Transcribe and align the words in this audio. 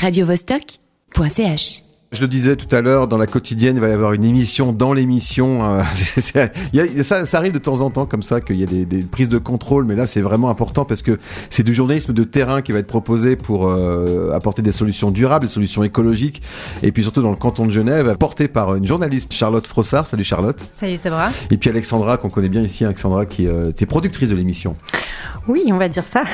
radiovostok.ch. 0.00 1.87
Je 2.10 2.22
le 2.22 2.26
disais 2.28 2.56
tout 2.56 2.74
à 2.74 2.80
l'heure, 2.80 3.06
dans 3.06 3.18
la 3.18 3.26
quotidienne, 3.26 3.76
il 3.76 3.82
va 3.82 3.88
y 3.88 3.92
avoir 3.92 4.14
une 4.14 4.24
émission 4.24 4.72
dans 4.72 4.94
l'émission. 4.94 5.74
euh, 5.74 5.82
ça, 7.02 7.26
ça 7.26 7.36
arrive 7.36 7.52
de 7.52 7.58
temps 7.58 7.82
en 7.82 7.90
temps 7.90 8.06
comme 8.06 8.22
ça 8.22 8.40
qu'il 8.40 8.56
y 8.56 8.62
a 8.62 8.66
des, 8.66 8.86
des 8.86 9.02
prises 9.02 9.28
de 9.28 9.36
contrôle, 9.36 9.84
mais 9.84 9.94
là 9.94 10.06
c'est 10.06 10.22
vraiment 10.22 10.48
important 10.48 10.86
parce 10.86 11.02
que 11.02 11.18
c'est 11.50 11.64
du 11.64 11.74
journalisme 11.74 12.14
de 12.14 12.24
terrain 12.24 12.62
qui 12.62 12.72
va 12.72 12.78
être 12.78 12.86
proposé 12.86 13.36
pour 13.36 13.68
euh, 13.68 14.32
apporter 14.32 14.62
des 14.62 14.72
solutions 14.72 15.10
durables, 15.10 15.44
des 15.44 15.52
solutions 15.52 15.84
écologiques, 15.84 16.40
et 16.82 16.92
puis 16.92 17.02
surtout 17.02 17.20
dans 17.20 17.28
le 17.28 17.36
canton 17.36 17.66
de 17.66 17.72
Genève, 17.72 18.16
porté 18.16 18.48
par 18.48 18.74
une 18.74 18.86
journaliste 18.86 19.30
Charlotte 19.30 19.66
Frossard. 19.66 20.06
Salut 20.06 20.24
Charlotte. 20.24 20.64
Salut 20.72 20.96
Sabra. 20.96 21.28
Et 21.50 21.58
puis 21.58 21.68
Alexandra 21.68 22.16
qu'on 22.16 22.30
connaît 22.30 22.48
bien 22.48 22.62
ici, 22.62 22.86
Alexandra 22.86 23.26
qui 23.26 23.46
euh, 23.46 23.70
est 23.78 23.86
productrice 23.86 24.30
de 24.30 24.34
l'émission. 24.34 24.76
Oui, 25.48 25.64
on 25.72 25.78
va 25.78 25.88
dire 25.88 26.06
ça. 26.06 26.24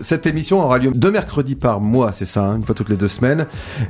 Cette 0.00 0.24
émission 0.26 0.62
aura 0.62 0.78
lieu 0.78 0.92
deux 0.94 1.10
mercredis 1.10 1.56
par 1.56 1.80
mois, 1.80 2.12
c'est 2.12 2.26
ça, 2.26 2.44
hein, 2.44 2.56
une 2.56 2.62
fois 2.62 2.76
toutes 2.76 2.88
les 2.88 2.96
deux 2.96 3.08
semaines. 3.08 3.46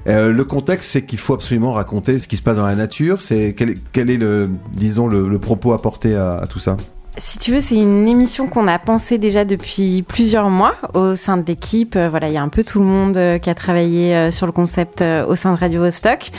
Euh, 0.06 0.32
le 0.32 0.44
contexte, 0.44 0.90
c'est 0.90 1.02
qu'il 1.06 1.18
faut 1.18 1.34
absolument 1.34 1.72
raconter 1.72 2.18
ce 2.18 2.28
qui 2.28 2.36
se 2.36 2.42
passe 2.42 2.56
dans 2.58 2.64
la 2.66 2.74
nature. 2.76 3.20
C'est 3.20 3.54
quel, 3.56 3.70
est- 4.10 4.16
le, 4.16 4.48
disons, 4.74 5.06
le, 5.06 5.38
propos 5.38 5.72
apporté 5.72 6.14
à 6.14 6.46
tout 6.48 6.58
ça? 6.58 6.76
Si 7.18 7.38
tu 7.38 7.52
veux, 7.52 7.60
c'est 7.60 7.76
une 7.76 8.06
émission 8.06 8.46
qu'on 8.46 8.68
a 8.68 8.78
pensée 8.78 9.16
déjà 9.16 9.46
depuis 9.46 10.04
plusieurs 10.06 10.50
mois 10.50 10.74
au 10.92 11.16
sein 11.16 11.38
de 11.38 11.46
l'équipe. 11.46 11.96
Euh, 11.96 12.10
Voilà, 12.10 12.28
il 12.28 12.34
y 12.34 12.36
a 12.36 12.42
un 12.42 12.50
peu 12.50 12.62
tout 12.62 12.78
le 12.78 12.84
monde 12.84 13.16
euh, 13.16 13.38
qui 13.38 13.48
a 13.48 13.54
travaillé 13.54 14.14
euh, 14.14 14.30
sur 14.30 14.44
le 14.44 14.52
concept 14.52 15.02
au 15.02 15.34
sein 15.34 15.54
de 15.54 15.58
Radio 15.58 15.80
Vostok. 15.80 16.30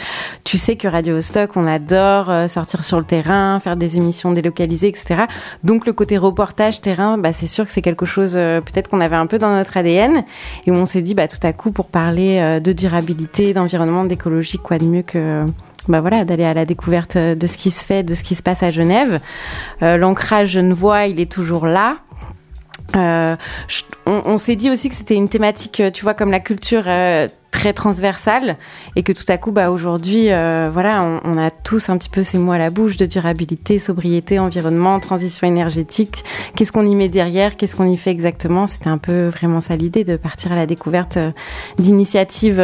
Tu 0.44 0.60
sais 0.60 0.76
que 0.76 0.88
Radio 0.88 1.16
Vostok, 1.16 1.58
on 1.58 1.66
adore 1.66 2.32
sortir 2.48 2.84
sur 2.84 3.00
le 3.00 3.06
terrain, 3.06 3.60
faire 3.60 3.76
des 3.76 3.98
émissions 3.98 4.32
délocalisées, 4.32 4.90
etc. 4.90 5.24
Donc 5.64 5.88
le 5.88 5.94
côté 5.94 6.18
reportage 6.18 6.80
terrain, 6.82 7.18
bah, 7.18 7.34
c'est 7.34 7.48
sûr 7.48 7.66
que 7.66 7.72
c'est 7.72 7.82
quelque 7.82 8.06
chose 8.06 8.34
peut-être 8.34 8.90
qu'on 8.90 9.02
avait 9.02 9.16
un 9.16 9.26
peu 9.26 9.40
dans 9.40 9.52
notre 9.52 9.78
ADN 9.78 10.24
et 10.66 10.72
où 10.72 10.76
on 10.76 10.86
s'est 10.86 11.02
dit, 11.02 11.16
bah, 11.16 11.28
tout 11.28 11.40
à 11.42 11.54
coup, 11.54 11.72
pour 11.72 11.88
parler 11.88 12.60
de 12.62 12.72
durabilité, 12.72 13.54
d'environnement, 13.54 14.06
d'écologie, 14.06 14.60
quoi 14.60 14.78
de 14.78 14.86
mieux 14.86 15.04
que 15.04 15.46
bah 15.88 16.02
voilà, 16.02 16.26
d'aller 16.26 16.44
à 16.44 16.54
la 16.54 16.66
découverte 16.66 17.16
euh, 17.16 17.36
de 17.36 17.48
ce 17.48 17.58
qui 17.58 17.72
se 17.72 17.86
fait, 17.86 18.04
de 18.04 18.14
ce 18.14 18.24
qui 18.24 18.36
se 18.36 18.44
passe 18.44 18.64
à 18.64 18.72
Genève. 18.72 19.20
Euh, 19.82 19.98
L'ancrage 19.98 20.50
genevois, 20.50 21.08
il 21.08 21.20
est 21.20 21.32
toujours 21.32 21.66
là. 21.66 21.98
Euh, 22.96 23.36
on 24.06 24.38
s'est 24.38 24.56
dit 24.56 24.70
aussi 24.70 24.90
que 24.90 24.96
c'était 24.96 25.16
une 25.16 25.28
thématique, 25.28 25.82
euh, 25.82 25.92
tu 25.92 26.04
vois, 26.04 26.14
comme 26.14 26.32
la 26.32 26.40
culture 26.40 26.86
très 27.52 27.74
transversale, 27.74 28.56
et 28.96 29.04
que 29.04 29.12
tout 29.12 29.26
à 29.28 29.38
coup, 29.38 29.52
bah 29.52 29.72
aujourd'hui, 29.72 30.28
voilà, 30.28 31.04
on, 31.04 31.22
on 31.24 31.38
a 31.38 31.50
tous 31.50 31.90
un 31.90 31.98
petit 31.98 32.10
peu 32.10 32.24
ces 32.24 32.38
mots 32.38 32.52
à 32.52 32.58
la 32.58 32.70
bouche 32.70 32.98
de 32.98 33.06
durabilité, 33.06 33.80
sobriété, 33.80 34.40
environnement, 34.40 35.00
transition 35.00 35.48
énergétique. 35.48 36.24
Qu'est-ce 36.56 36.72
qu'on 36.72 36.86
y 36.86 36.96
met 36.96 37.10
derrière? 37.10 37.58
Qu'est-ce 37.58 37.76
qu'on 37.76 37.90
y 37.90 37.98
fait 37.98 38.12
exactement? 38.12 38.68
C'était 38.68 38.90
un 38.90 39.00
peu 39.00 39.28
vraiment 39.28 39.60
ça 39.60 39.76
l'idée 39.76 40.04
de 40.04 40.16
partir 40.16 40.52
à 40.52 40.56
la 40.56 40.66
découverte 40.66 41.18
d'initiatives. 41.80 42.62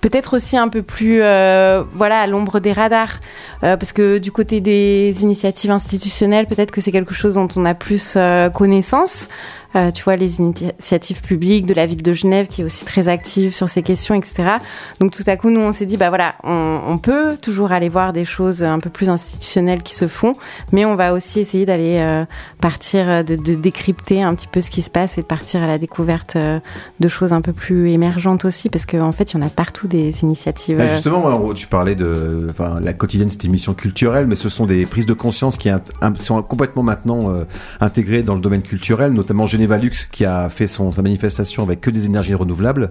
Peut-être 0.00 0.36
aussi 0.36 0.56
un 0.56 0.68
peu 0.68 0.82
plus, 0.82 1.20
euh, 1.22 1.82
voilà, 1.94 2.20
à 2.20 2.26
l'ombre 2.26 2.60
des 2.60 2.72
radars, 2.72 3.20
Euh, 3.62 3.76
parce 3.76 3.92
que 3.92 4.16
du 4.16 4.32
côté 4.32 4.62
des 4.62 5.22
initiatives 5.22 5.70
institutionnelles, 5.70 6.46
peut-être 6.46 6.70
que 6.70 6.80
c'est 6.80 6.92
quelque 6.92 7.12
chose 7.12 7.34
dont 7.34 7.48
on 7.56 7.66
a 7.66 7.74
plus 7.74 8.14
euh, 8.16 8.48
connaissance. 8.48 9.28
Euh, 9.76 9.90
tu 9.90 10.04
vois, 10.04 10.16
les 10.16 10.38
initiatives 10.38 11.20
publiques 11.20 11.66
de 11.66 11.74
la 11.74 11.86
ville 11.86 12.02
de 12.02 12.12
Genève 12.12 12.48
qui 12.48 12.62
est 12.62 12.64
aussi 12.64 12.84
très 12.84 13.08
active 13.08 13.54
sur 13.54 13.68
ces 13.68 13.82
questions, 13.82 14.14
etc. 14.14 14.56
Donc 15.00 15.12
tout 15.12 15.24
à 15.26 15.36
coup, 15.36 15.50
nous, 15.50 15.60
on 15.60 15.72
s'est 15.72 15.86
dit, 15.86 15.96
bah 15.96 16.08
voilà, 16.08 16.34
on, 16.44 16.80
on 16.86 16.98
peut 16.98 17.36
toujours 17.36 17.72
aller 17.72 17.88
voir 17.88 18.12
des 18.12 18.24
choses 18.24 18.62
un 18.62 18.80
peu 18.80 18.90
plus 18.90 19.08
institutionnelles 19.08 19.82
qui 19.82 19.94
se 19.94 20.08
font, 20.08 20.34
mais 20.72 20.84
on 20.84 20.96
va 20.96 21.12
aussi 21.12 21.40
essayer 21.40 21.66
d'aller 21.66 21.98
euh, 22.00 22.24
partir, 22.60 23.24
de, 23.24 23.36
de 23.36 23.54
décrypter 23.54 24.22
un 24.22 24.34
petit 24.34 24.48
peu 24.48 24.60
ce 24.60 24.70
qui 24.70 24.82
se 24.82 24.90
passe 24.90 25.18
et 25.18 25.22
de 25.22 25.26
partir 25.26 25.62
à 25.62 25.66
la 25.66 25.78
découverte 25.78 26.36
euh, 26.36 26.60
de 27.00 27.08
choses 27.08 27.32
un 27.32 27.40
peu 27.40 27.52
plus 27.52 27.90
émergentes 27.90 28.44
aussi, 28.44 28.68
parce 28.68 28.86
qu'en 28.86 29.12
fait, 29.12 29.32
il 29.32 29.40
y 29.40 29.42
en 29.42 29.46
a 29.46 29.50
partout 29.50 29.88
des 29.88 30.22
initiatives. 30.22 30.78
Bah, 30.78 30.84
euh, 30.84 30.88
Justement, 30.88 31.52
tu 31.54 31.66
parlais 31.66 31.94
de 31.94 32.48
enfin, 32.50 32.76
la 32.80 32.92
quotidienne, 32.92 33.28
c'est 33.30 33.42
une 33.44 33.50
émission 33.50 33.74
culturelle, 33.74 34.26
mais 34.26 34.36
ce 34.36 34.48
sont 34.48 34.66
des 34.66 34.86
prises 34.86 35.06
de 35.06 35.14
conscience 35.14 35.56
qui 35.56 35.70
sont 36.16 36.42
complètement 36.42 36.82
maintenant 36.82 37.30
euh, 37.30 37.44
intégrées 37.80 38.22
dans 38.22 38.34
le 38.34 38.40
domaine 38.40 38.62
culturel, 38.62 39.12
notamment 39.12 39.46
Genevalux 39.60 40.08
qui 40.10 40.24
a 40.24 40.48
fait 40.48 40.66
son, 40.66 40.92
sa 40.92 41.02
manifestation 41.02 41.62
avec 41.62 41.80
que 41.80 41.90
des 41.90 42.06
énergies 42.06 42.34
renouvelables. 42.34 42.90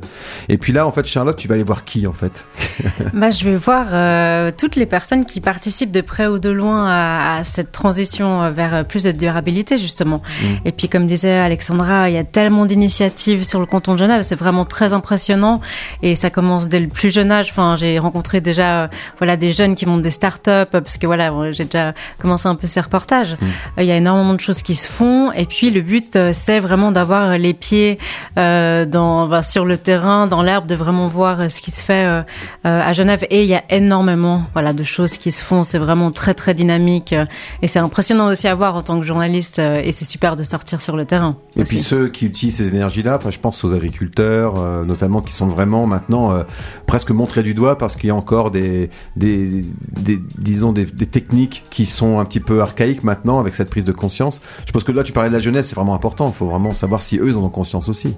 Et 0.49 0.57
puis 0.57 0.73
là, 0.73 0.85
en 0.85 0.91
fait, 0.91 1.05
Charlotte, 1.05 1.35
tu 1.35 1.47
vas 1.47 1.55
aller 1.55 1.63
voir 1.63 1.83
qui 1.83 2.05
en 2.05 2.13
fait 2.13 2.45
Bah, 3.13 3.29
je 3.29 3.45
vais 3.45 3.55
voir 3.55 3.87
euh, 3.91 4.51
toutes 4.55 4.75
les 4.75 4.85
personnes 4.85 5.25
qui 5.25 5.41
participent 5.41 5.91
de 5.91 6.01
près 6.01 6.27
ou 6.27 6.39
de 6.39 6.49
loin 6.49 6.87
à, 6.87 7.37
à 7.37 7.43
cette 7.43 7.71
transition 7.71 8.43
euh, 8.43 8.51
vers 8.51 8.85
plus 8.85 9.03
de 9.03 9.11
durabilité 9.11 9.77
justement. 9.77 10.21
Et 10.65 10.71
puis 10.71 10.89
comme 10.89 11.07
disait 11.07 11.37
Alexandra, 11.37 12.09
il 12.09 12.15
y 12.15 12.17
a 12.17 12.23
tellement 12.23 12.65
d'initiatives 12.65 13.43
sur 13.43 13.59
le 13.59 13.65
canton 13.65 13.93
de 13.93 13.99
Genève, 13.99 14.21
c'est 14.23 14.35
vraiment 14.35 14.65
très 14.65 14.93
impressionnant 14.93 15.61
et 16.03 16.15
ça 16.15 16.29
commence 16.29 16.67
dès 16.67 16.79
le 16.79 16.87
plus 16.87 17.11
jeune 17.11 17.31
âge. 17.31 17.49
Enfin, 17.51 17.75
j'ai 17.77 17.99
rencontré 17.99 18.41
déjà 18.41 18.83
euh, 18.83 18.87
voilà 19.17 19.37
des 19.37 19.53
jeunes 19.53 19.75
qui 19.75 19.85
montent 19.85 20.01
des 20.01 20.11
start-up 20.11 20.69
parce 20.71 20.97
que 20.97 21.07
voilà, 21.07 21.51
j'ai 21.51 21.65
déjà 21.65 21.93
commencé 22.19 22.47
un 22.47 22.55
peu 22.55 22.67
ces 22.67 22.81
reportages. 22.81 23.37
Euh, 23.77 23.81
Il 23.81 23.85
y 23.85 23.91
a 23.91 23.97
énormément 23.97 24.33
de 24.33 24.39
choses 24.39 24.61
qui 24.61 24.75
se 24.75 24.89
font 24.89 25.31
et 25.31 25.45
puis 25.45 25.71
le 25.71 25.81
but 25.81 26.15
euh, 26.15 26.33
vraiment 26.59 26.91
d'avoir 26.91 27.37
les 27.37 27.53
pieds 27.53 27.97
euh, 28.37 28.85
dans 28.85 29.41
sur 29.43 29.65
le 29.65 29.77
terrain, 29.77 30.27
dans 30.27 30.41
l'herbe, 30.41 30.67
de 30.67 30.75
vraiment 30.75 31.07
voir 31.07 31.39
euh, 31.41 31.49
ce 31.49 31.61
qui 31.61 31.71
se 31.71 31.83
fait 31.83 32.05
euh, 32.05 32.21
euh, 32.65 32.81
à 32.81 32.93
Genève. 32.93 33.25
Et 33.29 33.43
il 33.43 33.49
y 33.49 33.55
a 33.55 33.63
énormément 33.69 34.43
voilà 34.53 34.73
de 34.73 34.83
choses 34.83 35.17
qui 35.17 35.31
se 35.31 35.43
font. 35.43 35.63
C'est 35.63 35.77
vraiment 35.79 36.11
très 36.11 36.33
très 36.33 36.53
dynamique 36.53 37.13
euh, 37.13 37.25
et 37.61 37.67
c'est 37.67 37.79
impressionnant 37.79 38.27
aussi 38.27 38.47
à 38.47 38.55
voir 38.55 38.75
en 38.75 38.81
tant 38.81 38.99
que 38.99 39.05
journaliste. 39.05 39.59
euh, 39.59 39.81
Et 39.83 39.91
c'est 39.91 40.05
super 40.05 40.35
de 40.35 40.43
sortir 40.43 40.81
sur 40.81 40.95
le 40.95 41.05
terrain. 41.05 41.35
Et 41.55 41.61
aussi. 41.61 41.69
puis 41.69 41.79
ceux 41.79 42.07
qui 42.09 42.25
utilisent 42.25 42.57
ces 42.57 42.67
énergies-là, 42.67 43.15
enfin, 43.17 43.31
je 43.31 43.39
pense 43.39 43.63
aux 43.63 43.73
agriculteurs, 43.73 44.55
euh, 44.57 44.83
notamment, 44.85 45.21
qui 45.21 45.33
sont 45.33 45.47
vraiment 45.47 45.85
maintenant 45.85 46.31
euh, 46.31 46.43
presque 46.85 47.11
montrés 47.11 47.43
du 47.43 47.53
doigt 47.53 47.77
parce 47.77 47.95
qu'il 47.95 48.07
y 48.07 48.11
a 48.11 48.15
encore 48.15 48.51
des, 48.51 48.89
des, 49.15 49.65
des 49.99 50.19
disons, 50.37 50.71
des, 50.71 50.85
des 50.85 51.05
techniques 51.05 51.63
qui 51.69 51.85
sont 51.85 52.19
un 52.19 52.25
petit 52.25 52.39
peu 52.39 52.61
archaïques 52.61 53.03
maintenant 53.03 53.39
avec 53.39 53.55
cette 53.55 53.69
prise 53.69 53.85
de 53.85 53.91
conscience. 53.91 54.41
Je 54.65 54.71
pense 54.71 54.83
que 54.83 54.91
là, 54.91 55.03
tu 55.03 55.13
parlais 55.13 55.29
de 55.29 55.33
la 55.35 55.39
jeunesse, 55.39 55.67
c'est 55.69 55.75
vraiment 55.75 55.93
important. 55.95 56.27
Il 56.27 56.33
faut 56.33 56.47
vraiment 56.49 56.73
savoir 56.73 57.01
si 57.01 57.17
eux, 57.17 57.29
ils 57.29 57.37
en 57.37 57.43
ont 57.43 57.49
conscience 57.49 57.89
aussi. 57.89 58.15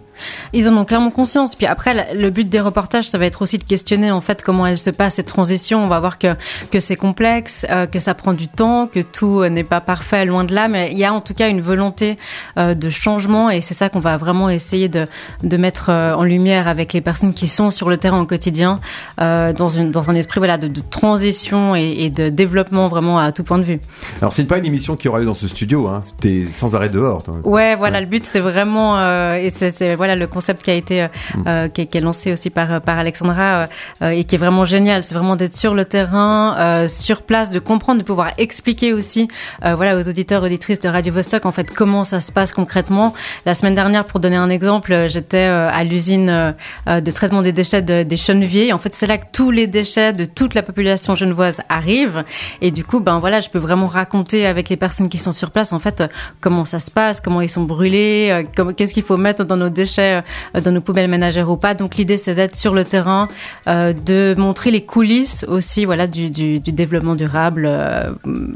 Ils 0.53 0.67
en 0.69 0.77
ont 0.77 0.85
clairement 0.85 1.11
conscience. 1.11 1.55
Puis 1.55 1.65
après, 1.65 2.13
le 2.13 2.29
but 2.29 2.47
des 2.49 2.59
reportages, 2.59 3.09
ça 3.09 3.17
va 3.17 3.25
être 3.25 3.41
aussi 3.41 3.57
de 3.57 3.63
questionner 3.63 4.11
en 4.11 4.21
fait 4.21 4.41
comment 4.43 4.65
elle 4.65 4.77
se 4.77 4.89
passe 4.89 5.15
cette 5.15 5.27
transition. 5.27 5.83
On 5.83 5.87
va 5.87 5.99
voir 5.99 6.17
que 6.17 6.35
que 6.71 6.79
c'est 6.79 6.95
complexe, 6.95 7.65
euh, 7.69 7.85
que 7.85 7.99
ça 7.99 8.13
prend 8.13 8.33
du 8.33 8.47
temps, 8.47 8.87
que 8.87 8.99
tout 9.01 9.41
euh, 9.41 9.49
n'est 9.49 9.63
pas 9.63 9.81
parfait, 9.81 10.25
loin 10.25 10.43
de 10.43 10.53
là. 10.53 10.67
Mais 10.67 10.91
il 10.91 10.97
y 10.97 11.05
a 11.05 11.13
en 11.13 11.21
tout 11.21 11.33
cas 11.33 11.49
une 11.49 11.61
volonté 11.61 12.17
euh, 12.57 12.73
de 12.73 12.89
changement 12.89 13.49
et 13.49 13.61
c'est 13.61 13.73
ça 13.73 13.89
qu'on 13.89 13.99
va 13.99 14.17
vraiment 14.17 14.49
essayer 14.49 14.89
de 14.89 15.07
de 15.43 15.57
mettre 15.57 15.89
en 15.89 16.23
lumière 16.23 16.67
avec 16.67 16.93
les 16.93 17.01
personnes 17.01 17.33
qui 17.33 17.47
sont 17.47 17.69
sur 17.71 17.89
le 17.89 17.97
terrain 17.97 18.21
au 18.21 18.25
quotidien, 18.25 18.79
euh, 19.19 19.53
dans 19.53 19.69
une 19.69 19.91
dans 19.91 20.09
un 20.09 20.15
esprit 20.15 20.39
voilà 20.39 20.57
de, 20.57 20.67
de 20.67 20.81
transition 20.81 21.75
et, 21.75 21.95
et 21.99 22.09
de 22.09 22.29
développement 22.29 22.87
vraiment 22.87 23.19
à 23.19 23.31
tout 23.31 23.43
point 23.43 23.57
de 23.57 23.63
vue. 23.63 23.79
Alors, 24.21 24.33
c'est 24.33 24.45
pas 24.45 24.57
une 24.57 24.65
émission 24.65 24.95
qui 24.95 25.07
aura 25.07 25.19
lieu 25.19 25.25
dans 25.25 25.35
ce 25.35 25.47
studio, 25.47 25.87
hein. 25.87 26.01
T'es 26.19 26.45
sans 26.51 26.75
arrêt 26.75 26.89
dehors. 26.89 27.23
toi. 27.23 27.35
Ouais, 27.43 27.75
voilà, 27.75 27.99
le 27.99 28.07
but 28.07 28.20
c'est 28.23 28.39
vraiment 28.39 28.97
euh, 28.97 29.35
et 29.35 29.49
c'est 29.49 29.71
c'est, 29.71 29.95
voilà 29.95 30.15
le 30.15 30.27
concept 30.27 30.63
qui 30.63 30.71
a 30.71 30.75
été 30.75 31.03
euh, 31.03 31.07
euh, 31.47 31.67
qui, 31.67 31.81
est- 31.81 31.85
qui 31.87 31.97
est 31.97 32.01
lancé 32.01 32.31
aussi 32.33 32.49
par 32.49 32.81
par 32.81 32.97
Alexandra 32.99 33.43
euh, 33.43 33.65
euh, 34.03 34.07
et 34.09 34.23
qui 34.23 34.35
est 34.35 34.37
vraiment 34.37 34.65
génial. 34.65 35.03
C'est 35.03 35.15
vraiment 35.15 35.35
d'être 35.35 35.55
sur 35.55 35.73
le 35.73 35.85
terrain, 35.85 36.55
euh, 36.57 36.87
sur 36.87 37.21
place, 37.23 37.49
de 37.49 37.59
comprendre, 37.59 37.99
de 38.01 38.05
pouvoir 38.05 38.31
expliquer 38.37 38.93
aussi, 38.93 39.27
euh, 39.65 39.75
voilà, 39.75 39.97
aux 39.97 40.07
auditeurs 40.09 40.43
auditrices 40.43 40.79
de 40.79 40.89
Radio 40.89 41.13
Vostok 41.13 41.45
en 41.45 41.51
fait 41.51 41.71
comment 41.73 42.03
ça 42.03 42.19
se 42.19 42.31
passe 42.31 42.51
concrètement. 42.53 43.13
La 43.45 43.53
semaine 43.53 43.75
dernière, 43.75 44.05
pour 44.05 44.19
donner 44.19 44.35
un 44.37 44.49
exemple, 44.49 44.93
euh, 44.93 45.07
j'étais 45.07 45.47
euh, 45.47 45.69
à 45.71 45.83
l'usine 45.83 46.29
euh, 46.29 46.51
euh, 46.87 47.01
de 47.01 47.11
traitement 47.11 47.41
des 47.41 47.51
déchets 47.51 47.81
de, 47.81 48.03
des 48.03 48.17
Cheneviers. 48.17 48.73
En 48.73 48.77
fait, 48.77 48.93
c'est 48.93 49.07
là 49.07 49.17
que 49.17 49.25
tous 49.31 49.51
les 49.51 49.67
déchets 49.67 50.13
de 50.13 50.25
toute 50.25 50.53
la 50.53 50.63
population 50.63 51.15
genevoise 51.15 51.61
arrivent. 51.69 52.23
Et 52.61 52.71
du 52.71 52.83
coup, 52.83 52.99
ben 52.99 53.19
voilà, 53.19 53.39
je 53.39 53.49
peux 53.49 53.59
vraiment 53.59 53.87
raconter 53.87 54.45
avec 54.45 54.69
les 54.69 54.77
personnes 54.77 55.09
qui 55.09 55.17
sont 55.17 55.31
sur 55.31 55.51
place, 55.51 55.73
en 55.73 55.79
fait, 55.79 56.01
euh, 56.01 56.07
comment 56.39 56.65
ça 56.65 56.79
se 56.79 56.91
passe, 56.91 57.19
comment 57.21 57.41
ils 57.41 57.49
sont 57.49 57.63
brûlés, 57.63 58.10
euh, 58.31 58.43
qu'est-ce 58.75 58.93
qu'il 58.93 59.03
faut 59.03 59.17
mettre 59.17 59.43
dans 59.45 59.57
nos 59.57 59.69
déchets, 59.69 60.21
euh, 60.55 60.61
dans 60.61 60.71
nos 60.71 60.81
poubelles 60.81 61.09
ménagères 61.09 61.49
ou 61.49 61.57
pas. 61.57 61.73
Donc 61.73 61.95
l'idée, 61.95 62.17
c'est 62.17 62.35
d'être 62.35 62.55
sur 62.55 62.73
le 62.73 62.85
terrain, 62.85 63.27
euh, 63.67 63.93
de 63.93 64.35
montrer 64.37 64.71
les 64.71 64.83
coulisses 64.85 65.45
aussi, 65.47 65.85
voilà, 65.85 66.07
du, 66.07 66.29
du, 66.29 66.59
du 66.59 66.71
développement 66.71 67.15
durable 67.15 67.69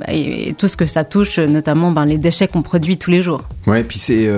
et, 0.07 0.49
et 0.49 0.53
tout 0.53 0.67
ce 0.67 0.77
que 0.77 0.85
ça 0.85 1.03
touche, 1.03 1.39
notamment 1.39 1.91
ben, 1.91 2.05
les 2.05 2.17
déchets 2.17 2.47
qu'on 2.47 2.61
produit 2.61 2.97
tous 2.97 3.11
les 3.11 3.21
jours. 3.21 3.41
Ouais, 3.67 3.83
puis 3.83 3.99
c'est 3.99 4.29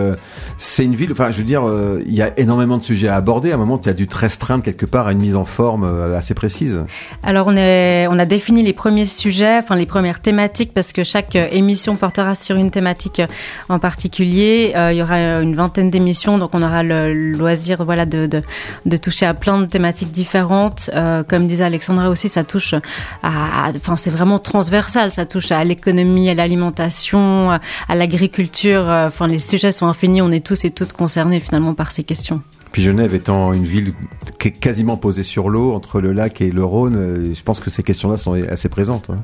c'est 0.57 0.85
une 0.85 0.95
ville. 0.95 1.11
Enfin, 1.11 1.31
je 1.31 1.37
veux 1.37 1.43
dire, 1.43 1.63
il 2.05 2.13
y 2.13 2.21
a 2.21 2.31
énormément 2.39 2.77
de 2.77 2.83
sujets 2.83 3.07
à 3.07 3.15
aborder. 3.15 3.51
À 3.51 3.55
un 3.55 3.57
moment, 3.57 3.77
tu 3.77 3.89
as 3.89 3.93
dû 3.93 4.07
te 4.07 4.17
restreindre 4.17 4.63
quelque 4.63 4.85
part 4.85 5.07
à 5.07 5.11
une 5.11 5.19
mise 5.19 5.35
en 5.35 5.45
forme 5.45 5.83
assez 6.15 6.33
précise. 6.33 6.83
Alors 7.23 7.47
on, 7.47 7.55
est, 7.57 8.07
on 8.07 8.19
a 8.19 8.25
défini 8.25 8.63
les 8.63 8.73
premiers 8.73 9.05
sujets, 9.05 9.57
enfin 9.57 9.75
les 9.75 9.85
premières 9.85 10.21
thématiques, 10.21 10.73
parce 10.73 10.91
que 10.91 11.03
chaque 11.03 11.35
émission 11.35 11.95
portera 11.95 12.35
sur 12.35 12.55
une 12.55 12.71
thématique 12.71 13.21
en 13.69 13.79
particulier. 13.79 14.73
Euh, 14.75 14.91
il 14.97 15.01
y 15.01 15.03
aura 15.03 15.15
euh, 15.15 15.41
une 15.41 15.55
vingtaine 15.55 15.89
d'émissions, 15.91 16.37
donc 16.39 16.51
on 16.53 16.61
aura 16.63 16.81
le 16.83 17.13
loisir 17.31 17.83
voilà 17.85 18.05
de, 18.05 18.25
de, 18.85 18.97
toucher 18.97 19.25
à 19.27 19.33
plein 19.33 19.59
de 19.59 19.65
thématiques 19.65 20.11
différentes. 20.11 20.89
Euh, 20.93 21.23
comme 21.23 21.47
disait 21.47 21.63
Alexandra 21.65 22.09
aussi, 22.09 22.29
ça 22.29 22.43
touche 22.43 22.73
à, 22.73 23.67
à- 23.67 23.69
enfin 23.75 23.95
c'est 23.95 24.09
vraiment 24.09 24.39
transversal, 24.39 25.11
ça 25.13 25.25
touche 25.25 25.51
à 25.51 25.63
l'économie, 25.63 26.29
à 26.29 26.33
l'alimentation, 26.33 27.51
à 27.51 27.95
l'agriculture. 27.95 28.89
Euh, 28.89 29.07
Enfin 29.07 29.27
les 29.27 29.39
sujets 29.39 29.71
sont 29.71 29.87
infinis, 29.87 30.21
on 30.21 30.31
est 30.31 30.45
tous 30.45 30.65
et 30.65 30.71
toutes 30.71 30.93
concernés 30.93 31.39
finalement 31.39 31.73
par 31.73 31.91
ces 31.91 32.03
questions. 32.03 32.41
Puis 32.77 32.83
Genève 32.83 33.15
étant 33.15 33.53
une 33.53 33.63
ville 33.63 33.91
quasiment 34.61 34.97
posée 34.97 35.23
sur 35.23 35.49
l'eau, 35.49 35.73
entre 35.73 35.99
le 35.99 36.11
lac 36.11 36.41
et 36.41 36.51
le 36.51 36.63
Rhône, 36.63 37.33
je 37.33 37.41
pense 37.41 37.59
que 37.59 37.71
ces 37.71 37.81
questions-là 37.81 38.19
sont 38.19 38.33
assez 38.33 38.69
présentes. 38.69 39.09
Hein. 39.09 39.17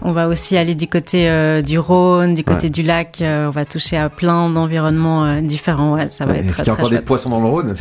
On 0.00 0.12
va 0.12 0.28
aussi 0.28 0.56
aller 0.56 0.76
du 0.76 0.86
côté 0.86 1.28
euh, 1.28 1.60
du 1.60 1.78
Rhône, 1.78 2.34
du 2.34 2.44
côté 2.44 2.70
du 2.70 2.82
lac. 2.82 3.20
Euh, 3.20 3.48
on 3.48 3.50
va 3.50 3.64
toucher 3.64 3.96
à 3.96 4.08
plein 4.08 4.48
d'environnements 4.48 5.24
euh, 5.24 5.40
différents. 5.40 5.94
Ouais, 5.94 6.08
ça 6.08 6.24
va 6.24 6.34
être 6.36 6.50
Est-ce 6.50 6.58
qu'il 6.58 6.66
y 6.66 6.70
a 6.70 6.74
encore 6.74 6.90
des 6.90 7.00
poissons 7.00 7.30
dans 7.30 7.40
le 7.40 7.48
Rhône 7.48 7.74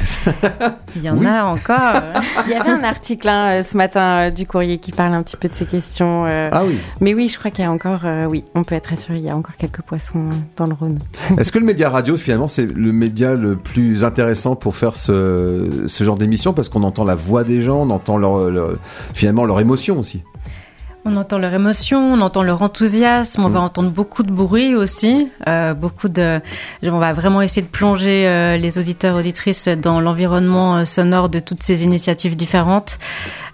Il 0.95 1.03
y 1.03 1.09
en 1.09 1.23
a 1.23 1.43
encore. 1.43 2.01
Il 2.47 2.51
y 2.51 2.55
avait 2.55 2.69
un 2.69 2.83
article 2.83 3.29
hein, 3.29 3.61
ce 3.63 3.77
matin 3.77 4.31
du 4.31 4.47
courrier 4.47 4.79
qui 4.79 4.91
parle 4.91 5.13
un 5.13 5.21
petit 5.21 5.37
peu 5.37 5.47
de 5.47 5.53
ces 5.53 5.65
questions. 5.65 6.25
ah 6.25 6.63
oui. 6.65 6.77
Mais 7.01 7.13
oui, 7.13 7.29
je 7.29 7.37
crois 7.37 7.51
qu'il 7.51 7.63
y 7.63 7.67
a 7.67 7.71
encore, 7.71 8.01
oui, 8.29 8.45
on 8.55 8.63
peut 8.63 8.75
être 8.75 8.93
assuré, 8.93 9.17
il 9.17 9.25
y 9.25 9.29
a 9.29 9.35
encore 9.35 9.55
quelques 9.57 9.81
poissons 9.81 10.29
dans 10.55 10.65
le 10.65 10.73
Rhône. 10.73 10.99
Est-ce 11.37 11.51
que 11.51 11.59
le 11.59 11.65
média 11.65 11.89
radio, 11.89 12.17
finalement, 12.17 12.47
c'est 12.47 12.65
le 12.65 12.91
média 12.91 13.35
le 13.35 13.57
plus 13.57 14.03
intéressant 14.03 14.55
pour 14.55 14.75
faire 14.75 14.95
ce, 14.95 15.11
ce 15.87 16.03
genre 16.03 16.17
d'émission 16.17 16.53
parce 16.53 16.69
qu'on 16.69 16.83
entend 16.83 17.03
la 17.03 17.15
voix 17.15 17.43
des 17.43 17.61
gens, 17.61 17.81
on 17.81 17.89
entend 17.89 18.19
finalement 19.13 19.45
leur 19.45 19.59
émotion 19.59 19.99
aussi. 19.99 20.23
On 21.09 21.15
entend 21.15 21.37
leur 21.37 21.53
émotion, 21.53 21.99
on 21.99 22.19
entend 22.19 22.43
leur 22.43 22.61
enthousiasme, 22.61 23.45
on 23.45 23.47
va 23.47 23.61
mm. 23.61 23.63
entendre 23.63 23.91
beaucoup 23.91 24.23
de 24.23 24.31
bruit 24.31 24.75
aussi, 24.75 25.29
euh, 25.47 25.73
beaucoup 25.73 26.09
de. 26.09 26.41
On 26.83 26.99
va 26.99 27.13
vraiment 27.13 27.41
essayer 27.41 27.61
de 27.61 27.71
plonger 27.71 28.27
euh, 28.27 28.57
les 28.57 28.77
auditeurs 28.77 29.15
auditrices 29.15 29.69
dans 29.69 30.01
l'environnement 30.01 30.75
euh, 30.75 30.85
sonore 30.85 31.29
de 31.29 31.39
toutes 31.39 31.63
ces 31.63 31.85
initiatives 31.85 32.35
différentes. 32.35 32.99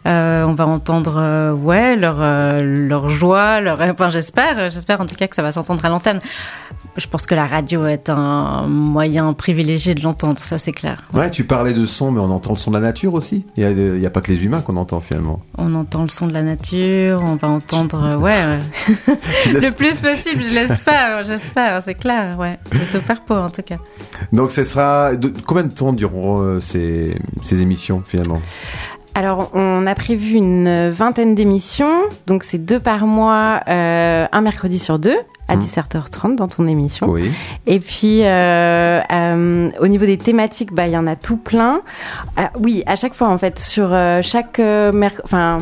Euh, 0.07 0.43
on 0.43 0.53
va 0.53 0.67
entendre 0.67 1.53
ouais 1.53 1.95
leur 1.95 2.17
leur 2.61 3.09
joie, 3.09 3.61
leur 3.61 3.79
enfin 3.91 4.09
j'espère, 4.09 4.69
j'espère 4.69 4.99
en 4.99 5.05
tout 5.05 5.15
cas 5.15 5.27
que 5.27 5.35
ça 5.35 5.43
va 5.43 5.51
s'entendre 5.51 5.85
à 5.85 5.89
l'antenne. 5.89 6.21
Je 6.97 7.07
pense 7.07 7.25
que 7.25 7.33
la 7.33 7.47
radio 7.47 7.85
est 7.85 8.09
un 8.09 8.67
moyen 8.67 9.33
privilégié 9.33 9.95
de 9.95 10.01
l'entendre, 10.01 10.43
ça 10.43 10.57
c'est 10.57 10.73
clair. 10.73 11.03
Ouais, 11.13 11.31
tu 11.31 11.43
parlais 11.43 11.73
de 11.73 11.85
son, 11.85 12.11
mais 12.11 12.19
on 12.19 12.29
entend 12.29 12.51
le 12.51 12.59
son 12.59 12.69
de 12.71 12.75
la 12.75 12.81
nature 12.81 13.13
aussi. 13.13 13.45
Il 13.57 13.65
n'y 13.65 14.05
a, 14.05 14.07
a, 14.07 14.11
pas 14.11 14.21
que 14.21 14.31
les 14.31 14.43
humains 14.43 14.61
qu'on 14.61 14.77
entend 14.77 14.99
finalement. 14.99 15.41
On 15.57 15.73
entend 15.73 16.03
le 16.03 16.09
son 16.09 16.27
de 16.27 16.33
la 16.33 16.43
nature, 16.43 17.23
on 17.25 17.37
va 17.47 17.53
entendre, 17.53 18.17
ouais, 18.17 18.59
le 19.47 19.71
plus 19.71 19.99
possible, 19.99 20.43
je 20.43 20.53
l'espère, 20.53 21.23
j'espère, 21.23 21.83
c'est 21.83 21.95
clair, 21.95 22.37
ouais. 22.39 22.57
Je 22.71 22.77
vais 22.79 22.85
tout 22.85 23.01
faire 23.01 23.21
pour 23.21 23.37
en 23.37 23.49
tout 23.49 23.61
cas. 23.61 23.77
Donc 24.31 24.51
ce 24.51 24.63
sera, 24.63 25.15
de, 25.15 25.33
combien 25.45 25.63
de 25.63 25.73
temps 25.73 25.93
dureront 25.93 26.59
ces, 26.61 27.17
ces 27.41 27.61
émissions 27.61 28.01
finalement? 28.05 28.39
Alors, 29.15 29.51
on 29.53 29.85
a 29.85 29.93
prévu 29.93 30.33
une 30.33 30.89
vingtaine 30.89 31.35
d'émissions, 31.35 32.01
donc 32.25 32.43
c'est 32.43 32.57
deux 32.57 32.79
par 32.79 33.05
mois, 33.05 33.61
euh, 33.67 34.25
un 34.31 34.41
mercredi 34.41 34.79
sur 34.79 34.97
deux 34.97 35.17
à 35.47 35.57
17h30 35.57 36.31
mmh. 36.31 36.35
dans 36.35 36.47
ton 36.47 36.67
émission. 36.67 37.07
Oui. 37.09 37.31
Et 37.67 37.79
puis 37.79 38.21
euh, 38.23 39.01
euh, 39.11 39.71
au 39.79 39.87
niveau 39.87 40.05
des 40.05 40.17
thématiques, 40.17 40.73
bah 40.73 40.87
il 40.87 40.93
y 40.93 40.97
en 40.97 41.07
a 41.07 41.15
tout 41.15 41.37
plein. 41.37 41.81
Euh, 42.39 42.43
oui, 42.59 42.83
à 42.85 42.95
chaque 42.95 43.13
fois 43.13 43.29
en 43.29 43.37
fait 43.37 43.59
sur 43.59 43.93
euh, 43.93 44.21
chaque 44.21 44.61
enfin 45.23 45.59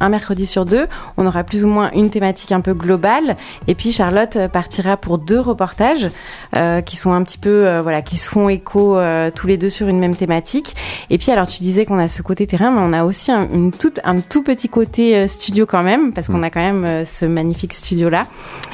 un 0.00 0.08
mercredi 0.08 0.46
sur 0.46 0.64
deux, 0.64 0.86
on 1.16 1.26
aura 1.26 1.44
plus 1.44 1.64
ou 1.64 1.68
moins 1.68 1.90
une 1.92 2.10
thématique 2.10 2.52
un 2.52 2.60
peu 2.60 2.74
globale. 2.74 3.36
Et 3.66 3.74
puis 3.74 3.92
Charlotte 3.92 4.38
partira 4.52 4.96
pour 4.96 5.18
deux 5.18 5.40
reportages 5.40 6.10
euh, 6.54 6.80
qui 6.80 6.96
sont 6.96 7.12
un 7.12 7.22
petit 7.22 7.38
peu, 7.38 7.66
euh, 7.66 7.82
voilà, 7.82 8.02
qui 8.02 8.16
se 8.16 8.28
font 8.28 8.48
écho 8.48 8.96
euh, 8.96 9.30
tous 9.34 9.46
les 9.46 9.56
deux 9.56 9.68
sur 9.68 9.88
une 9.88 9.98
même 9.98 10.16
thématique. 10.16 10.76
Et 11.10 11.18
puis 11.18 11.30
alors 11.30 11.46
tu 11.46 11.62
disais 11.62 11.84
qu'on 11.84 11.98
a 11.98 12.08
ce 12.08 12.22
côté 12.22 12.46
terrain, 12.46 12.70
mais 12.70 12.80
on 12.82 12.92
a 12.92 13.04
aussi 13.04 13.32
un, 13.32 13.48
une 13.50 13.72
toute, 13.72 14.00
un 14.04 14.20
tout 14.20 14.42
petit 14.42 14.68
côté 14.68 15.26
studio 15.28 15.66
quand 15.66 15.82
même, 15.82 16.12
parce 16.12 16.28
qu'on 16.28 16.38
mm. 16.38 16.44
a 16.44 16.50
quand 16.50 16.60
même 16.60 17.04
ce 17.04 17.24
magnifique 17.24 17.72
studio 17.72 18.08
là. 18.08 18.26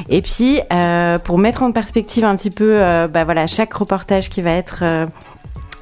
Et 0.08 0.22
puis 0.22 0.31
pour 1.24 1.38
mettre 1.38 1.62
en 1.62 1.72
perspective 1.72 2.24
un 2.24 2.36
petit 2.36 2.50
peu, 2.50 2.78
bah 3.08 3.24
voilà, 3.24 3.46
chaque 3.46 3.72
reportage 3.72 4.30
qui 4.30 4.42
va 4.42 4.50
être 4.52 4.84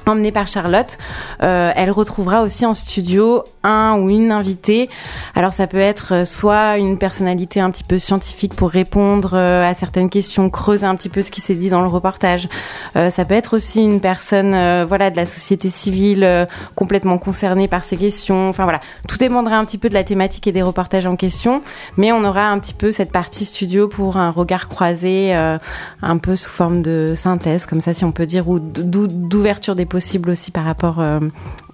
emmenée 0.05 0.31
par 0.31 0.47
Charlotte. 0.47 0.97
Euh, 1.43 1.71
elle 1.75 1.91
retrouvera 1.91 2.41
aussi 2.41 2.65
en 2.65 2.73
studio 2.73 3.43
un 3.63 3.99
ou 3.99 4.09
une 4.09 4.31
invitée. 4.31 4.89
Alors 5.35 5.53
ça 5.53 5.67
peut 5.67 5.77
être 5.77 6.13
euh, 6.13 6.25
soit 6.25 6.77
une 6.77 6.97
personnalité 6.97 7.59
un 7.59 7.71
petit 7.71 7.83
peu 7.83 7.99
scientifique 7.99 8.55
pour 8.55 8.69
répondre 8.69 9.31
euh, 9.33 9.69
à 9.69 9.73
certaines 9.73 10.09
questions, 10.09 10.49
creuser 10.49 10.85
un 10.85 10.95
petit 10.95 11.09
peu 11.09 11.21
ce 11.21 11.31
qui 11.31 11.41
s'est 11.41 11.55
dit 11.55 11.69
dans 11.69 11.81
le 11.81 11.87
reportage. 11.87 12.47
Ça 12.93 13.25
peut 13.25 13.33
être 13.33 13.55
aussi 13.55 13.81
une 13.81 14.01
personne 14.01 14.51
voilà 14.83 15.09
de 15.09 15.15
la 15.15 15.25
société 15.25 15.69
civile 15.69 16.47
complètement 16.75 17.17
concernée 17.17 17.67
par 17.67 17.83
ces 17.83 17.97
questions. 17.97 18.49
Enfin 18.49 18.63
voilà, 18.63 18.79
tout 19.07 19.17
dépendra 19.17 19.57
un 19.57 19.65
petit 19.65 19.77
peu 19.77 19.89
de 19.89 19.93
la 19.93 20.03
thématique 20.03 20.47
et 20.47 20.51
des 20.51 20.61
reportages 20.61 21.05
en 21.05 21.15
question, 21.15 21.61
mais 21.97 22.11
on 22.11 22.23
aura 22.23 22.47
un 22.47 22.59
petit 22.59 22.73
peu 22.73 22.91
cette 22.91 23.11
partie 23.11 23.45
studio 23.45 23.87
pour 23.87 24.17
un 24.17 24.29
regard 24.29 24.67
croisé 24.67 25.33
un 25.33 26.17
peu 26.17 26.35
sous 26.35 26.49
forme 26.49 26.81
de 26.81 27.13
synthèse 27.15 27.65
comme 27.65 27.81
ça 27.81 27.93
si 27.93 28.03
on 28.03 28.11
peut 28.11 28.25
dire 28.25 28.49
ou 28.49 28.59
d'ouverture 28.59 29.75
des 29.75 29.85
possible 29.91 30.29
aussi 30.29 30.51
par 30.51 30.63
rapport 30.63 31.01
euh, 31.01 31.19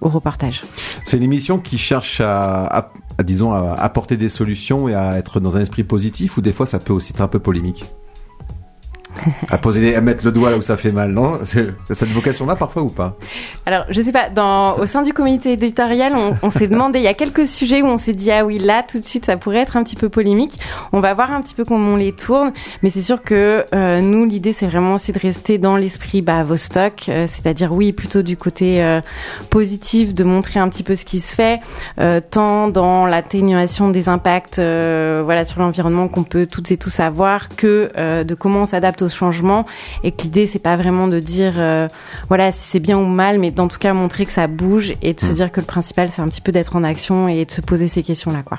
au 0.00 0.08
reportage. 0.08 0.64
C'est 1.04 1.16
une 1.16 1.22
émission 1.22 1.58
qui 1.58 1.78
cherche 1.78 2.20
à, 2.20 2.90
disons, 3.22 3.52
à 3.52 3.74
apporter 3.74 4.16
des 4.16 4.28
solutions 4.28 4.88
et 4.88 4.94
à 4.94 5.16
être 5.18 5.38
dans 5.38 5.56
un 5.56 5.60
esprit 5.60 5.84
positif 5.84 6.36
ou 6.36 6.40
des 6.40 6.52
fois 6.52 6.66
ça 6.66 6.80
peut 6.80 6.92
aussi 6.92 7.12
être 7.12 7.20
un 7.20 7.28
peu 7.28 7.38
polémique? 7.38 7.84
À 9.50 9.58
poser, 9.58 9.94
à 9.96 10.00
mettre 10.00 10.24
le 10.24 10.32
doigt 10.32 10.50
là 10.50 10.56
où 10.56 10.62
ça 10.62 10.76
fait 10.76 10.92
mal, 10.92 11.10
non? 11.10 11.40
Cette 11.44 12.08
vocation-là 12.08 12.56
parfois 12.56 12.82
ou 12.82 12.90
pas? 12.90 13.16
Alors, 13.66 13.84
je 13.88 14.00
sais 14.02 14.12
pas. 14.12 14.28
Au 14.78 14.86
sein 14.86 15.02
du 15.02 15.12
comité 15.12 15.52
éditorial, 15.52 16.14
on, 16.42 16.50
s'est 16.50 16.68
demandé. 16.68 16.98
Il 16.98 17.04
y 17.04 17.08
a 17.08 17.14
quelques 17.14 17.46
sujets 17.46 17.82
où 17.82 17.86
on 17.86 17.98
s'est 17.98 18.12
dit 18.12 18.30
ah 18.30 18.44
oui 18.44 18.58
là 18.58 18.82
tout 18.82 18.98
de 18.98 19.04
suite 19.04 19.26
ça 19.26 19.36
pourrait 19.36 19.58
être 19.58 19.76
un 19.76 19.84
petit 19.84 19.96
peu 19.96 20.08
polémique. 20.08 20.58
On 20.92 21.00
va 21.00 21.14
voir 21.14 21.32
un 21.32 21.40
petit 21.40 21.54
peu 21.54 21.64
comment 21.64 21.94
on 21.94 21.96
les 21.96 22.12
tourne, 22.12 22.52
mais 22.82 22.90
c'est 22.90 23.02
sûr 23.02 23.22
que 23.22 23.64
euh, 23.74 24.00
nous 24.00 24.24
l'idée 24.24 24.52
c'est 24.52 24.66
vraiment 24.66 24.94
aussi 24.94 25.12
de 25.12 25.18
rester 25.18 25.58
dans 25.58 25.76
l'esprit 25.76 26.22
bah, 26.22 26.42
Vostok, 26.44 27.08
euh, 27.08 27.26
c'est-à-dire 27.26 27.72
oui 27.72 27.92
plutôt 27.92 28.22
du 28.22 28.36
côté 28.36 28.82
euh, 28.82 29.00
positif, 29.50 30.14
de 30.14 30.24
montrer 30.24 30.60
un 30.60 30.68
petit 30.68 30.82
peu 30.82 30.94
ce 30.94 31.04
qui 31.04 31.20
se 31.20 31.34
fait, 31.34 31.60
tant 32.30 32.68
dans 32.68 33.06
l'atténuation 33.06 33.88
des 33.88 34.08
impacts 34.08 34.56
voilà 34.58 35.44
sur 35.44 35.60
l'environnement 35.60 36.08
qu'on 36.08 36.24
peut 36.24 36.46
toutes 36.46 36.70
et 36.70 36.76
tous 36.76 37.00
avoir, 37.00 37.48
que 37.50 38.22
de 38.22 38.34
comment 38.34 38.62
on 38.62 38.66
s'adapte 38.66 39.02
aux 39.02 39.08
changement 39.18 39.66
et 40.04 40.12
que 40.12 40.22
l'idée 40.22 40.46
c'est 40.46 40.58
pas 40.58 40.76
vraiment 40.76 41.08
de 41.08 41.20
dire 41.20 41.54
euh, 41.56 41.88
voilà 42.28 42.52
si 42.52 42.60
c'est 42.60 42.80
bien 42.80 42.98
ou 42.98 43.06
mal, 43.06 43.38
mais 43.38 43.50
d'en 43.50 43.68
tout 43.68 43.78
cas 43.78 43.92
montrer 43.92 44.26
que 44.26 44.32
ça 44.32 44.46
bouge 44.46 44.94
et 45.02 45.14
de 45.14 45.20
se 45.20 45.30
mm. 45.30 45.34
dire 45.34 45.52
que 45.52 45.60
le 45.60 45.66
principal 45.66 46.08
c'est 46.08 46.22
un 46.22 46.28
petit 46.28 46.40
peu 46.40 46.52
d'être 46.52 46.76
en 46.76 46.84
action 46.84 47.28
et 47.28 47.44
de 47.44 47.50
se 47.50 47.60
poser 47.60 47.88
ces 47.88 48.02
questions 48.02 48.32
là 48.32 48.42
quoi. 48.44 48.58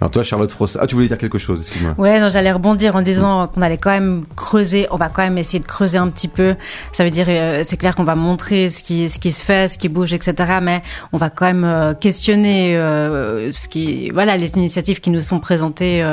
Alors 0.00 0.10
toi, 0.10 0.22
Charlotte 0.22 0.50
Frost, 0.50 0.78
ah 0.80 0.86
tu 0.86 0.94
voulais 0.94 1.08
dire 1.08 1.18
quelque 1.18 1.38
chose, 1.38 1.60
excuse-moi. 1.60 1.94
Ouais, 1.98 2.20
j'allais 2.30 2.52
rebondir 2.52 2.96
en 2.96 3.02
disant 3.02 3.48
qu'on 3.48 3.62
allait 3.62 3.78
quand 3.78 3.90
même 3.90 4.24
creuser, 4.36 4.86
on 4.90 4.96
va 4.96 5.08
quand 5.08 5.22
même 5.22 5.38
essayer 5.38 5.60
de 5.60 5.66
creuser 5.66 5.98
un 5.98 6.08
petit 6.08 6.28
peu. 6.28 6.56
Ça 6.92 7.04
veut 7.04 7.10
dire, 7.10 7.26
euh, 7.28 7.62
c'est 7.64 7.76
clair 7.76 7.96
qu'on 7.96 8.04
va 8.04 8.14
montrer 8.14 8.68
ce 8.68 8.82
qui, 8.82 9.08
ce 9.08 9.18
qui 9.18 9.32
se 9.32 9.44
fait, 9.44 9.68
ce 9.68 9.78
qui 9.78 9.88
bouge, 9.88 10.12
etc. 10.12 10.34
Mais 10.62 10.82
on 11.12 11.18
va 11.18 11.30
quand 11.30 11.46
même 11.46 11.64
euh, 11.64 11.94
questionner 11.94 12.76
euh, 12.76 13.52
ce 13.52 13.68
qui, 13.68 14.10
voilà, 14.10 14.36
les 14.36 14.50
initiatives 14.52 15.00
qui 15.00 15.10
nous 15.10 15.22
sont 15.22 15.40
présentées 15.40 16.04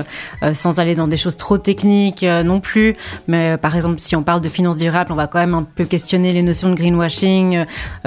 sans 0.54 0.80
aller 0.80 0.96
dans 0.96 1.08
des 1.08 1.18
choses 1.18 1.38
trop 1.38 1.58
techniques 1.58 2.24
non 2.24 2.60
plus. 2.60 2.96
Mais 3.28 3.58
par 3.58 3.76
exemple, 3.76 4.00
si 4.00 4.16
on 4.16 4.24
parle 4.24 4.42
de 4.42 4.50
finance 4.50 4.76
durable, 4.76 5.12
on 5.12 5.16
va 5.16 5.28
quand 5.28 5.40
même 5.40 5.54
un 5.54 5.64
peu 5.64 5.86
questionner 5.86 6.34
les 6.34 6.42
notions 6.42 6.70
de 6.70 6.76
greenwashing, 6.76 7.66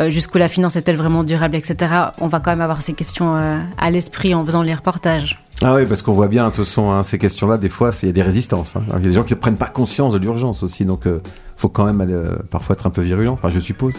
jusqu'où 0.09 0.39
la 0.39 0.49
finance 0.49 0.77
est-elle 0.77 0.97
vraiment 0.97 1.25
durable, 1.25 1.57
etc. 1.57 1.93
On 2.21 2.29
va 2.29 2.41
quand 2.41 2.51
même 2.51 2.61
avoir 2.61 2.83
ces 2.83 2.93
questions 2.93 3.35
à 3.79 3.91
l'esprit 3.91 4.35
en 4.35 4.45
faisant 4.45 4.63
les 4.63 4.75
reportages. 4.75 5.39
Ah 5.63 5.75
oui, 5.75 5.85
parce 5.85 6.01
qu'on 6.01 6.13
voit 6.13 6.29
bien, 6.29 6.47
de 6.47 6.55
toute 6.55 6.65
façon, 6.65 6.91
hein, 6.91 7.03
ces 7.03 7.19
questions-là, 7.19 7.59
des 7.59 7.69
fois, 7.69 7.91
il 8.03 8.07
y 8.07 8.09
a 8.09 8.13
des 8.13 8.23
résistances. 8.23 8.77
Hein. 8.77 8.83
Il 8.89 8.93
y 8.93 8.97
a 8.97 8.99
des 8.99 9.13
gens 9.13 9.25
qui 9.25 9.35
ne 9.35 9.39
prennent 9.39 9.59
pas 9.59 9.67
conscience 9.67 10.15
de 10.15 10.19
l'urgence 10.19 10.63
aussi, 10.63 10.87
donc 10.87 11.07
euh, 11.07 11.21
faut 11.61 11.69
quand 11.69 11.85
même 11.85 12.01
euh, 12.01 12.37
parfois 12.51 12.75
être 12.75 12.87
un 12.87 12.91
peu 12.91 13.03
virulent. 13.03 13.35
Enfin, 13.35 13.51
je 13.51 13.61
suppose. 13.61 13.95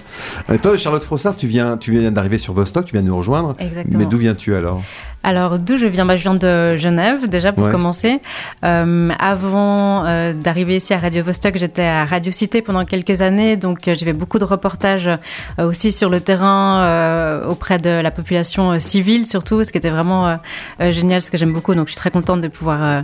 Et 0.51 0.57
toi, 0.57 0.75
Charlotte 0.77 1.03
Frossard, 1.03 1.35
tu 1.35 1.47
viens, 1.47 1.77
tu 1.77 1.91
viens 1.91 2.11
d'arriver 2.11 2.37
sur 2.37 2.53
Vostok, 2.53 2.85
tu 2.85 2.93
viens 2.93 3.03
de 3.03 3.07
nous 3.07 3.17
rejoindre. 3.17 3.53
Exactement. 3.59 3.99
Mais 3.99 4.05
d'où 4.05 4.17
viens-tu 4.17 4.55
alors? 4.55 4.81
Alors 5.23 5.59
d'où 5.59 5.77
je 5.77 5.85
viens? 5.85 6.05
Bah, 6.05 6.17
Je 6.17 6.23
viens 6.23 6.33
de 6.33 6.77
Genève 6.77 7.27
déjà 7.27 7.53
pour 7.53 7.69
commencer. 7.69 8.21
Euh, 8.63 9.09
avant 9.19 10.05
euh, 10.05 10.33
d'arriver 10.33 10.77
ici 10.77 10.93
à 10.93 10.99
Radio 10.99 11.23
Vostok, 11.23 11.57
j'étais 11.57 11.83
à 11.83 12.05
Radio 12.05 12.31
Cité 12.31 12.61
pendant 12.61 12.85
quelques 12.85 13.21
années, 13.21 13.55
donc 13.55 13.87
euh, 13.87 13.93
j'ai 13.97 14.05
fait 14.05 14.13
beaucoup 14.13 14.39
de 14.39 14.43
reportages 14.43 15.07
euh, 15.07 15.67
aussi 15.67 15.91
sur 15.91 16.09
le 16.09 16.21
terrain 16.21 16.81
euh, 16.81 17.45
auprès 17.45 17.77
de 17.77 17.89
la 17.89 18.09
population 18.11 18.79
civile 18.79 19.27
surtout, 19.27 19.63
ce 19.63 19.71
qui 19.71 19.77
était 19.77 19.89
vraiment 19.89 20.39
génial, 20.79 21.21
ce 21.21 21.29
que 21.29 21.37
j'aime 21.37 21.53
beaucoup. 21.53 21.75
Donc 21.75 21.87
je 21.87 21.91
suis 21.91 21.99
très 21.99 22.11
contente 22.11 22.41
de 22.41 22.47
pouvoir 22.47 23.03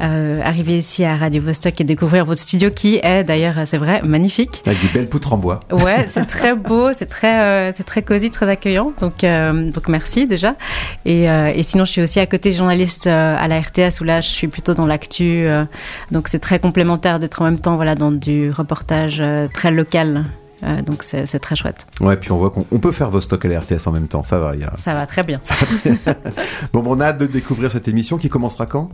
euh, 0.00 0.40
arriver 0.42 0.78
ici 0.78 1.04
à 1.04 1.16
Radio 1.16 1.42
Vostok 1.42 1.80
et 1.80 1.84
découvrir 1.84 2.24
votre 2.24 2.40
studio 2.40 2.70
qui 2.70 2.98
est 3.02 3.24
d'ailleurs, 3.24 3.54
c'est 3.66 3.78
vrai, 3.78 4.02
magnifique. 4.02 4.62
Avec 4.66 4.80
des 4.82 4.88
belles 4.88 5.08
poutres 5.08 5.32
en 5.32 5.38
bois. 5.38 5.60
Ouais, 5.70 6.06
c'est 6.10 6.26
très 6.26 6.54
beau, 6.54 6.92
c'est 6.92 7.06
très, 7.06 7.42
euh, 7.42 7.72
c'est 7.76 7.84
très 7.84 8.02
cosy, 8.02 8.30
très 8.30 8.48
accueillant. 8.48 8.92
Donc, 9.00 9.24
euh, 9.24 9.70
donc 9.70 9.88
merci 9.88 10.26
déjà. 10.26 10.56
Et, 11.04 11.24
et 11.24 11.62
sinon, 11.62 11.84
je 11.84 11.92
suis 11.92 12.02
aussi 12.02 12.20
à 12.20 12.26
côté 12.26 12.52
journaliste 12.52 13.06
à 13.06 13.46
la 13.48 13.60
RTS 13.60 14.00
où 14.00 14.04
là, 14.04 14.20
je 14.20 14.28
suis 14.28 14.48
plutôt 14.48 14.74
dans 14.74 14.86
l'actu. 14.86 15.46
donc, 16.10 16.28
c'est 16.28 16.38
très 16.38 16.58
complémentaire 16.58 17.18
d'être 17.20 17.42
en 17.42 17.44
même 17.44 17.58
temps, 17.58 17.76
voilà, 17.76 17.94
dans 17.94 18.12
du 18.12 18.50
reportage 18.50 19.22
très 19.52 19.70
local. 19.70 20.24
Euh, 20.64 20.82
donc 20.82 21.02
c'est 21.02 21.38
très 21.38 21.56
chouette. 21.56 21.86
Ouais, 22.00 22.16
puis 22.16 22.32
on 22.32 22.38
voit 22.38 22.50
qu'on 22.50 22.78
peut 22.78 22.92
faire 22.92 23.10
Vostok 23.10 23.44
à 23.44 23.48
la 23.48 23.60
RTS 23.60 23.86
en 23.86 23.92
même 23.92 24.08
temps, 24.08 24.22
ça 24.22 24.38
va. 24.38 24.54
Y 24.56 24.64
a... 24.64 24.72
Ça 24.76 24.94
va 24.94 25.06
très 25.06 25.22
bien. 25.22 25.40
bon, 26.72 26.82
on 26.86 27.00
a 27.00 27.06
hâte 27.06 27.18
de 27.18 27.26
découvrir 27.26 27.70
cette 27.70 27.88
émission 27.88 28.18
qui 28.18 28.28
commencera 28.28 28.66
quand? 28.66 28.90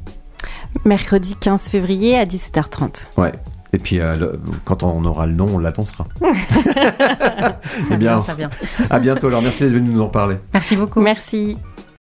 Mercredi 0.85 1.35
15 1.41 1.63
février 1.63 2.17
à 2.19 2.25
17h30. 2.25 3.07
Ouais. 3.17 3.33
Et 3.73 3.79
puis, 3.79 4.01
euh, 4.01 4.17
le- 4.17 4.41
quand 4.65 4.83
on 4.83 5.05
aura 5.05 5.27
le 5.27 5.33
nom, 5.35 5.57
on. 5.59 6.07
Ça 6.21 6.31
Eh 7.93 7.97
bien, 7.97 8.21
ça 8.23 8.35
vient. 8.35 8.51
à 8.91 8.99
bientôt. 8.99 9.29
Alors, 9.29 9.43
merci 9.43 9.63
d'être 9.63 9.73
venu 9.73 9.91
nous 9.91 10.01
en 10.01 10.09
parler. 10.09 10.37
Merci 10.53 10.75
beaucoup. 10.77 11.01
Merci. 11.01 11.57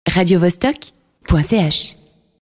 radiovostok.ch 0.07 1.97